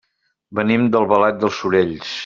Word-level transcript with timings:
Venim 0.59 0.89
d'Albalat 0.95 1.41
dels 1.45 1.61
Sorells. 1.61 2.19